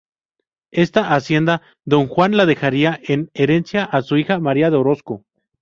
Esta 0.71 1.13
hacienda, 1.13 1.61
Don 1.85 2.07
Juan 2.07 2.35
la 2.35 2.47
dejaría 2.47 2.99
en 3.03 3.29
herencia 3.35 3.83
a 3.85 4.01
su 4.01 4.17
hija 4.17 4.39
María 4.39 4.71
de 4.71 4.77
Orozco. 4.77 5.25